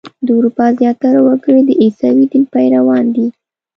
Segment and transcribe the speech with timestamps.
[0.25, 3.27] د اروپا زیاتره وګړي د عیسوي دین پیروان دي.